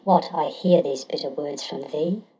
[0.03, 2.23] What, I hear these bitter words from thee?